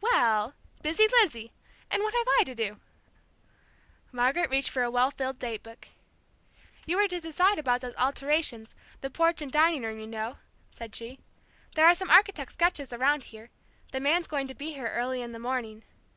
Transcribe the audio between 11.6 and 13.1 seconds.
"There are some architect's sketches